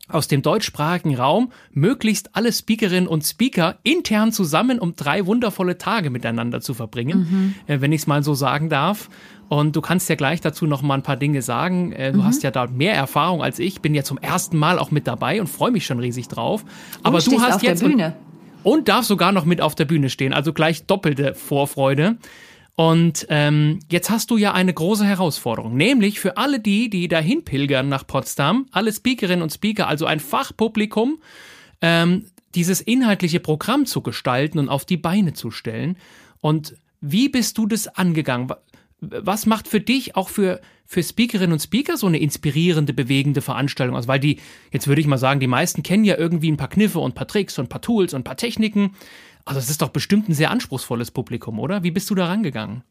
[0.09, 6.11] aus dem deutschsprachigen Raum möglichst alle Speakerinnen und Speaker intern zusammen, um drei wundervolle Tage
[6.11, 7.73] miteinander zu verbringen, mhm.
[7.73, 9.09] äh, wenn ich es mal so sagen darf.
[9.49, 11.92] Und du kannst ja gleich dazu noch mal ein paar Dinge sagen.
[11.92, 12.25] Äh, du mhm.
[12.25, 13.81] hast ja da mehr Erfahrung als ich.
[13.81, 16.64] Bin ja zum ersten Mal auch mit dabei und freue mich schon riesig drauf.
[17.05, 18.16] Aber und du hast auf jetzt der Bühne
[18.62, 20.33] und darf sogar noch mit auf der Bühne stehen.
[20.33, 22.18] Also gleich doppelte Vorfreude.
[22.77, 27.44] Und ähm, jetzt hast du ja eine große Herausforderung, nämlich für alle die, die dahin
[27.44, 31.20] pilgern nach Potsdam, alle Speakerinnen und Speaker, also ein Fachpublikum,
[31.83, 35.99] ähm, dieses inhaltliche Programm zu gestalten und auf die Beine zu stellen.
[36.40, 38.51] Und wie bist du das angegangen?
[39.01, 43.94] was macht für dich auch für, für Speakerinnen und Speaker so eine inspirierende, bewegende Veranstaltung
[43.94, 44.09] aus?
[44.09, 44.40] Weil die,
[44.72, 47.14] jetzt würde ich mal sagen, die meisten kennen ja irgendwie ein paar Kniffe und ein
[47.14, 48.96] paar Tricks und ein paar Tools und ein paar Techniken.
[49.44, 51.85] Also es ist doch bestimmt ein sehr anspruchsvolles Publikum, oder?
[51.85, 52.83] Wie bist du da rangegangen?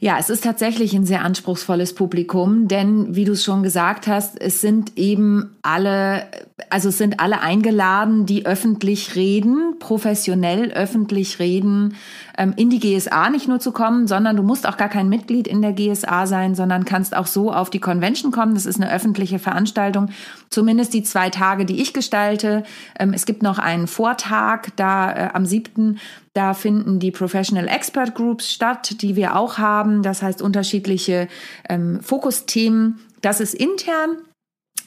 [0.00, 4.40] Ja, es ist tatsächlich ein sehr anspruchsvolles Publikum, denn wie du es schon gesagt hast,
[4.40, 6.26] es sind eben alle,
[6.68, 11.94] also es sind alle eingeladen, die öffentlich reden, professionell öffentlich reden,
[12.36, 15.46] ähm, in die GSA nicht nur zu kommen, sondern du musst auch gar kein Mitglied
[15.46, 18.54] in der GSA sein, sondern kannst auch so auf die Convention kommen.
[18.54, 20.10] Das ist eine öffentliche Veranstaltung,
[20.50, 22.64] zumindest die zwei Tage, die ich gestalte.
[22.98, 25.98] Ähm, es gibt noch einen Vortag da äh, am siebten
[26.34, 30.02] da finden die Professional Expert Groups statt, die wir auch haben.
[30.02, 31.28] Das heißt unterschiedliche
[31.68, 32.98] ähm, Fokusthemen.
[33.22, 34.18] Das ist intern.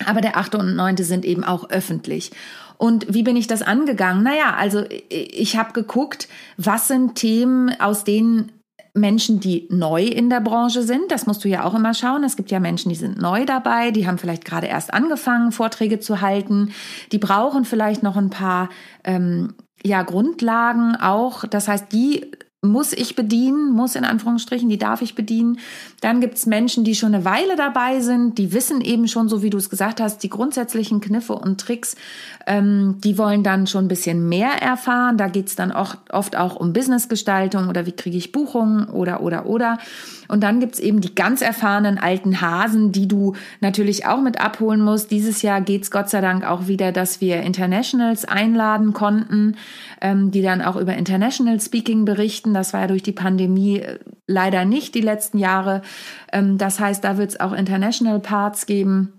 [0.05, 2.31] Aber der achte und neunte sind eben auch öffentlich.
[2.77, 4.23] Und wie bin ich das angegangen?
[4.23, 8.51] Naja, also ich habe geguckt, was sind Themen, aus denen
[8.93, 11.11] Menschen, die neu in der Branche sind.
[11.11, 12.23] Das musst du ja auch immer schauen.
[12.23, 15.99] Es gibt ja Menschen, die sind neu dabei, die haben vielleicht gerade erst angefangen, Vorträge
[15.99, 16.71] zu halten.
[17.11, 18.69] Die brauchen vielleicht noch ein paar
[19.03, 19.55] ähm,
[19.87, 21.45] ja, Grundlagen auch.
[21.45, 22.31] Das heißt, die
[22.63, 25.59] muss ich bedienen, muss in Anführungsstrichen, die darf ich bedienen.
[26.01, 29.51] Dann gibt's Menschen, die schon eine Weile dabei sind, die wissen eben schon, so wie
[29.51, 31.95] du es gesagt hast, die grundsätzlichen Kniffe und Tricks,
[32.47, 35.17] ähm, die wollen dann schon ein bisschen mehr erfahren.
[35.17, 39.45] Da geht's dann auch, oft auch um Businessgestaltung oder wie kriege ich Buchungen oder oder
[39.45, 39.77] oder.
[40.27, 44.81] Und dann gibt's eben die ganz erfahrenen alten Hasen, die du natürlich auch mit abholen
[44.81, 45.11] musst.
[45.11, 49.55] Dieses Jahr geht's Gott sei Dank auch wieder, dass wir Internationals einladen konnten,
[50.01, 52.46] ähm, die dann auch über International Speaking berichten.
[52.53, 55.81] Das war ja durch die Pandemie äh, leider nicht die letzten Jahre.
[56.31, 59.17] Ähm, das heißt, da wird's auch International Parts geben.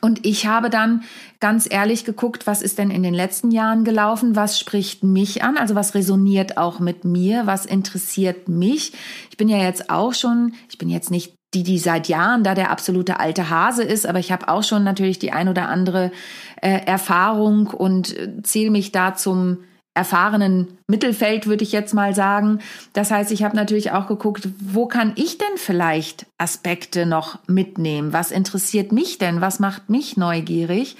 [0.00, 1.02] Und ich habe dann
[1.40, 4.36] ganz ehrlich geguckt, was ist denn in den letzten Jahren gelaufen?
[4.36, 5.56] Was spricht mich an?
[5.56, 7.46] Also was resoniert auch mit mir?
[7.46, 8.92] Was interessiert mich?
[9.30, 12.54] Ich bin ja jetzt auch schon, ich bin jetzt nicht die, die seit Jahren da
[12.54, 16.12] der absolute alte Hase ist, aber ich habe auch schon natürlich die ein oder andere
[16.60, 19.58] äh, Erfahrung und äh, zähle mich da zum
[19.98, 22.60] erfahrenen Mittelfeld, würde ich jetzt mal sagen.
[22.92, 28.12] Das heißt, ich habe natürlich auch geguckt, wo kann ich denn vielleicht Aspekte noch mitnehmen?
[28.12, 29.40] Was interessiert mich denn?
[29.40, 30.96] Was macht mich neugierig?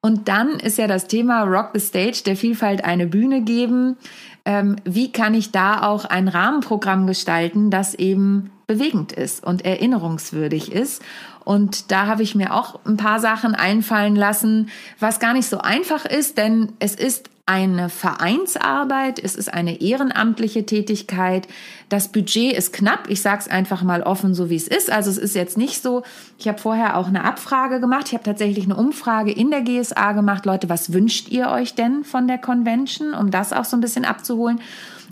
[0.00, 3.96] Und dann ist ja das Thema Rock the Stage, der Vielfalt eine Bühne geben.
[4.44, 10.72] Ähm, wie kann ich da auch ein Rahmenprogramm gestalten, das eben bewegend ist und erinnerungswürdig
[10.72, 11.00] ist?
[11.44, 15.58] Und da habe ich mir auch ein paar Sachen einfallen lassen, was gar nicht so
[15.58, 21.46] einfach ist, denn es ist eine Vereinsarbeit, es ist eine ehrenamtliche Tätigkeit.
[21.88, 24.90] Das Budget ist knapp, ich sage es einfach mal offen, so wie es ist.
[24.90, 26.02] Also es ist jetzt nicht so,
[26.38, 30.12] ich habe vorher auch eine Abfrage gemacht, ich habe tatsächlich eine Umfrage in der GSA
[30.12, 33.80] gemacht, Leute, was wünscht ihr euch denn von der Convention, um das auch so ein
[33.80, 34.60] bisschen abzuholen.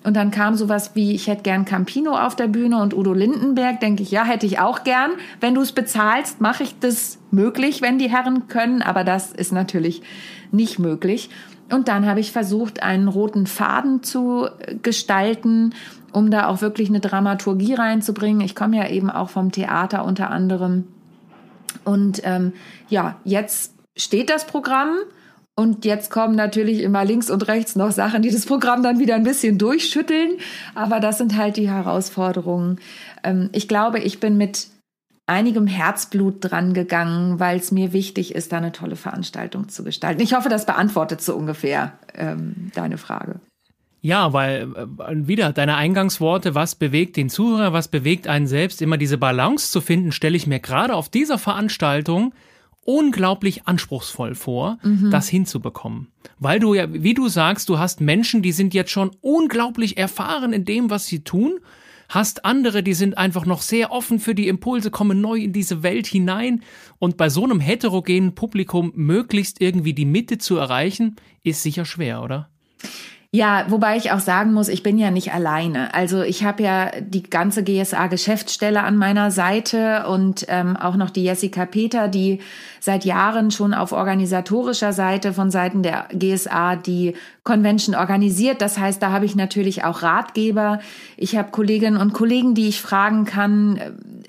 [0.03, 3.81] Und dann kam sowas wie, ich hätte gern Campino auf der Bühne und Udo Lindenberg,
[3.81, 5.13] denke ich, ja, hätte ich auch gern.
[5.41, 9.53] Wenn du es bezahlst, mache ich das möglich, wenn die Herren können, aber das ist
[9.53, 10.03] natürlich
[10.53, 11.31] nicht möglich.
[11.71, 14.49] Und dann habe ich versucht, einen roten Faden zu
[14.83, 15.75] gestalten,
[16.13, 18.43] um da auch wirklich eine Dramaturgie reinzubringen.
[18.43, 20.85] Ich komme ja eben auch vom Theater unter anderem.
[21.85, 22.53] Und ähm,
[22.89, 24.97] ja, jetzt steht das Programm.
[25.57, 29.15] Und jetzt kommen natürlich immer links und rechts noch Sachen, die das Programm dann wieder
[29.15, 30.33] ein bisschen durchschütteln.
[30.75, 32.81] Aber das sind halt die Herausforderungen.
[33.23, 34.67] Ähm, ich glaube, ich bin mit
[35.27, 40.23] einigem Herzblut dran gegangen, weil es mir wichtig ist, da eine tolle Veranstaltung zu gestalten.
[40.23, 43.41] Ich hoffe, das beantwortet so ungefähr ähm, deine Frage.
[44.03, 48.99] Ja, weil äh, wieder deine Eingangsworte, was bewegt den Zuhörer, was bewegt einen selbst, immer
[48.99, 52.35] diese Balance zu finden, stelle ich mir gerade auf dieser Veranstaltung
[52.83, 55.11] unglaublich anspruchsvoll vor, mhm.
[55.11, 56.09] das hinzubekommen.
[56.39, 60.53] Weil du ja, wie du sagst, du hast Menschen, die sind jetzt schon unglaublich erfahren
[60.53, 61.61] in dem, was sie tun
[62.09, 65.83] hast andere, die sind einfach noch sehr offen für die Impulse, kommen neu in diese
[65.83, 66.63] Welt hinein.
[66.99, 72.23] Und bei so einem heterogenen Publikum möglichst irgendwie die Mitte zu erreichen, ist sicher schwer,
[72.23, 72.49] oder?
[73.35, 75.93] Ja, wobei ich auch sagen muss, ich bin ja nicht alleine.
[75.93, 81.25] Also ich habe ja die ganze GSA-Geschäftsstelle an meiner Seite und ähm, auch noch die
[81.25, 82.39] Jessica Peter, die
[82.79, 88.63] seit Jahren schon auf organisatorischer Seite von Seiten der GSA die Convention organisiert.
[88.63, 90.79] Das heißt, da habe ich natürlich auch Ratgeber.
[91.17, 93.81] Ich habe Kolleginnen und Kollegen, die ich fragen kann.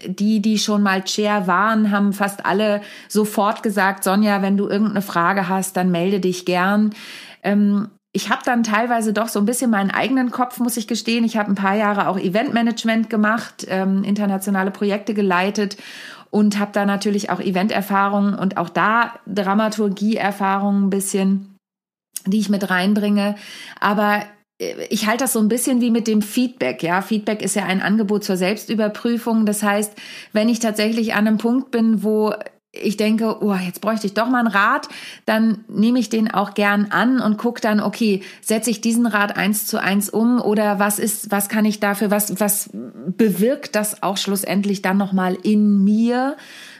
[0.08, 5.04] Die, die schon mal Chair waren, haben fast alle sofort gesagt, Sonja, wenn du irgendeine
[5.04, 6.96] Frage hast, dann melde dich gern.
[7.44, 11.26] Ähm, ich habe dann teilweise doch so ein bisschen meinen eigenen Kopf, muss ich gestehen.
[11.26, 15.76] Ich habe ein paar Jahre auch Eventmanagement gemacht, ähm, internationale Projekte geleitet
[16.32, 21.58] und habe da natürlich auch Eventerfahrungen und auch da Dramaturgieerfahrungen ein bisschen,
[22.26, 23.36] die ich mit reinbringe.
[23.82, 24.24] Aber
[24.62, 26.84] äh, ich halte das so ein bisschen wie mit dem Feedback.
[26.84, 29.46] Ja, Feedback ist ja ein Angebot zur Selbstüberprüfung.
[29.46, 29.94] Das heißt,
[30.32, 32.34] wenn ich tatsächlich an einem Punkt bin, wo
[32.82, 34.88] ich denke, oh, jetzt bräuchte ich doch mal einen Rat,
[35.26, 39.38] dann nehme ich den auch gern an und gucke dann, okay, setze ich diesen Rat
[39.38, 44.04] eins zu eins um oder was ist, was kann ich dafür, was, was bewirkt das
[44.04, 46.36] auch schlussendlich dann nochmal in mir?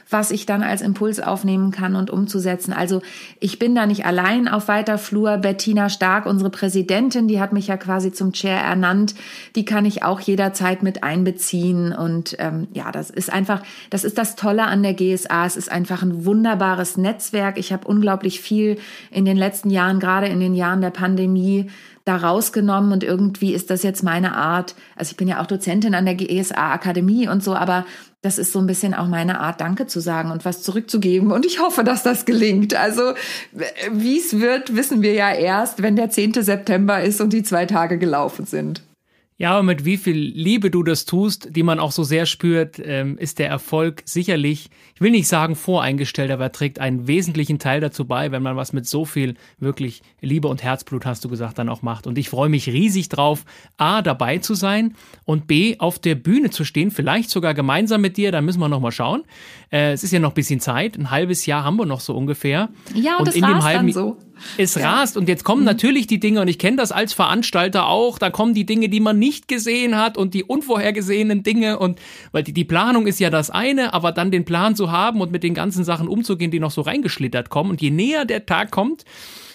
[0.08, 2.72] Was ich dann als Impuls aufnehmen kann und umzusetzen.
[2.72, 3.02] Also
[3.40, 5.38] ich bin da nicht allein auf weiter Flur.
[5.38, 9.14] Bettina Stark, unsere Präsidentin, die hat mich ja quasi zum Chair ernannt.
[9.56, 11.92] Die kann ich auch jederzeit mit einbeziehen.
[11.92, 15.46] Und ähm, ja, das ist einfach, das ist das Tolle an der GSA.
[15.46, 17.58] Es ist einfach ein wunderbares Netzwerk.
[17.58, 18.78] Ich habe unglaublich viel
[19.10, 21.68] in den letzten Jahren, gerade in den Jahren der Pandemie,
[22.06, 24.76] da rausgenommen und irgendwie ist das jetzt meine Art.
[24.94, 27.84] Also ich bin ja auch Dozentin an der GESA Akademie und so, aber
[28.22, 31.32] das ist so ein bisschen auch meine Art, Danke zu sagen und was zurückzugeben.
[31.32, 32.74] Und ich hoffe, dass das gelingt.
[32.74, 33.14] Also,
[33.90, 36.34] wie es wird, wissen wir ja erst, wenn der 10.
[36.34, 38.82] September ist und die zwei Tage gelaufen sind.
[39.38, 42.80] Ja, aber mit wie viel Liebe du das tust, die man auch so sehr spürt,
[42.82, 47.58] ähm, ist der Erfolg sicherlich, ich will nicht sagen voreingestellt, aber er trägt einen wesentlichen
[47.58, 51.28] Teil dazu bei, wenn man was mit so viel wirklich Liebe und Herzblut, hast du
[51.28, 52.06] gesagt, dann auch macht.
[52.06, 53.44] Und ich freue mich riesig drauf,
[53.76, 54.94] A, dabei zu sein
[55.26, 58.68] und B, auf der Bühne zu stehen, vielleicht sogar gemeinsam mit dir, da müssen wir
[58.68, 59.24] nochmal schauen.
[59.70, 62.16] Äh, es ist ja noch ein bisschen Zeit, ein halbes Jahr haben wir noch so
[62.16, 62.70] ungefähr.
[62.94, 64.16] Ja, und, und in dem halben, dann so.
[64.58, 64.92] Es ja.
[64.92, 65.66] rast und jetzt kommen mhm.
[65.66, 69.00] natürlich die Dinge und ich kenne das als Veranstalter auch, da kommen die Dinge, die
[69.00, 71.98] man nicht gesehen hat und die unvorhergesehenen Dinge und
[72.30, 75.32] weil die, die Planung ist ja das eine, aber dann den Plan zu haben und
[75.32, 78.70] mit den ganzen Sachen umzugehen, die noch so reingeschlittert kommen und je näher der Tag
[78.70, 79.04] kommt,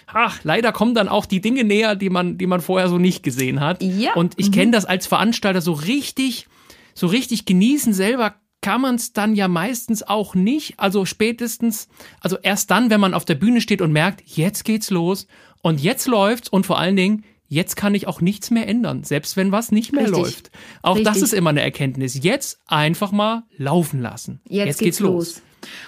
[0.08, 3.24] ach, leider kommen dann auch die Dinge näher, die man, die man vorher so nicht
[3.24, 3.82] gesehen hat.
[3.82, 4.14] Ja.
[4.14, 4.54] Und ich mhm.
[4.54, 6.48] kenne das als Veranstalter so richtig,
[6.94, 10.76] so richtig genießen selber kann man es dann ja meistens auch nicht.
[10.78, 11.88] Also spätestens,
[12.20, 15.28] also erst dann, wenn man auf der Bühne steht und merkt, jetzt geht's los
[15.62, 19.36] und jetzt läuft's und vor allen Dingen, jetzt kann ich auch nichts mehr ändern, selbst
[19.36, 20.22] wenn was nicht mehr Richtig.
[20.22, 20.52] läuft.
[20.82, 21.14] Auch Richtig.
[21.14, 22.24] das ist immer eine Erkenntnis.
[22.24, 24.40] Jetzt einfach mal laufen lassen.
[24.46, 25.36] Jetzt, jetzt geht's, geht's los.
[25.36, 25.42] los.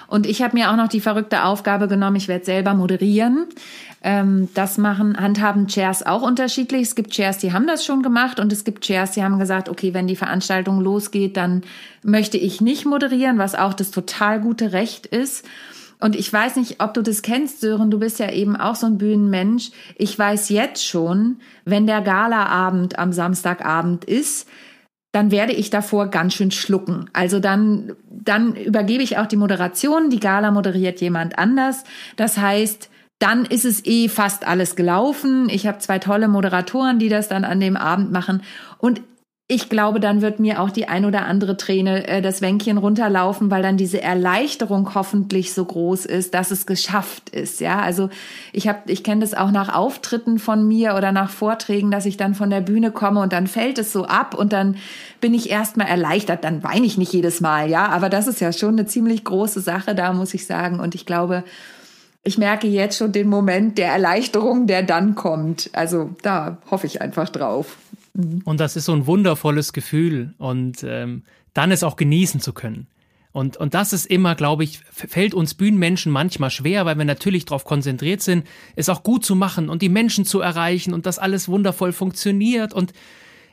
[0.08, 3.48] Und ich habe mir auch noch die verrückte Aufgabe genommen, ich werde selber moderieren.
[4.04, 6.82] Ähm, das machen, handhaben Chairs auch unterschiedlich.
[6.82, 9.70] Es gibt Chairs, die haben das schon gemacht und es gibt Chairs, die haben gesagt,
[9.70, 11.62] okay, wenn die Veranstaltung losgeht, dann
[12.04, 15.46] möchte ich nicht moderieren, was auch das total gute Recht ist.
[16.04, 18.88] Und ich weiß nicht, ob du das kennst, Sören, du bist ja eben auch so
[18.88, 19.72] ein Bühnenmensch.
[19.96, 24.50] Ich weiß jetzt schon, wenn der Galaabend am Samstagabend ist,
[25.14, 27.10] dann werde ich davor ganz schön schlucken.
[27.14, 30.10] Also dann, dann übergebe ich auch die Moderation.
[30.10, 31.86] Die Gala moderiert jemand anders.
[32.18, 32.90] Das heißt,
[33.20, 35.48] dann ist es eh fast alles gelaufen.
[35.48, 38.44] Ich habe zwei tolle Moderatoren, die das dann an dem Abend machen.
[38.78, 39.02] Und
[39.50, 43.52] ich glaube, dann wird mir auch die ein oder andere Träne äh, das Wänkchen runterlaufen,
[43.52, 47.60] weil dann diese Erleichterung hoffentlich so groß ist, dass es geschafft ist.
[47.60, 48.10] Ja, also
[48.54, 52.16] ich habe, ich kenne das auch nach Auftritten von mir oder nach Vorträgen, dass ich
[52.16, 54.78] dann von der Bühne komme und dann fällt es so ab und dann
[55.20, 56.46] bin ich erstmal erleichtert.
[56.46, 59.60] Dann weine ich nicht jedes Mal, ja, aber das ist ja schon eine ziemlich große
[59.60, 60.80] Sache, da muss ich sagen.
[60.80, 61.44] Und ich glaube,
[62.24, 65.70] ich merke jetzt schon den Moment der Erleichterung, der dann kommt.
[65.74, 67.76] Also da hoffe ich einfach drauf.
[68.14, 68.42] Mhm.
[68.46, 71.24] Und das ist so ein wundervolles Gefühl und ähm,
[71.54, 72.88] dann es auch genießen zu können.
[73.32, 77.46] Und, und das ist immer, glaube ich, fällt uns Bühnenmenschen manchmal schwer, weil wir natürlich
[77.46, 78.46] darauf konzentriert sind,
[78.76, 82.74] es auch gut zu machen und die Menschen zu erreichen und dass alles wundervoll funktioniert.
[82.74, 82.94] Und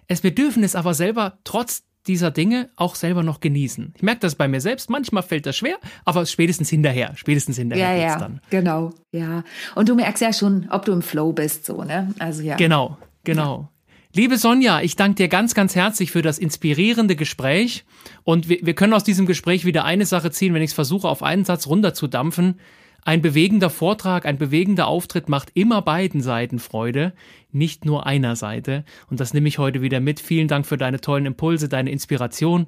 [0.07, 3.95] es, wir dürfen es aber selber trotz dieser Dinge auch selber noch genießen.
[3.97, 4.91] Ich merke das bei mir selbst.
[4.91, 8.41] Manchmal fällt das schwer, aber spätestens hinterher, spätestens hinterher ja, ja, dann.
[8.51, 9.45] Genau, ja.
[9.75, 12.15] Und du merkst ja schon, ob du im Flow bist, so, ne?
[12.19, 12.57] Also ja.
[12.57, 13.61] Genau, genau.
[13.61, 13.80] Ja.
[14.13, 17.85] Liebe Sonja, ich danke dir ganz, ganz herzlich für das inspirierende Gespräch.
[18.25, 21.09] Und wir, wir können aus diesem Gespräch wieder eine Sache ziehen, wenn ich es versuche,
[21.09, 22.59] auf einen Satz runterzudampfen.
[23.05, 27.13] Ein bewegender Vortrag, ein bewegender Auftritt macht immer beiden Seiten Freude,
[27.53, 28.85] nicht nur einer Seite.
[29.11, 30.19] Und das nehme ich heute wieder mit.
[30.19, 32.67] Vielen Dank für deine tollen Impulse, deine Inspiration.